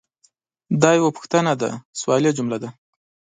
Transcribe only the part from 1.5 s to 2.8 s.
ده– سوالیه جمله ده.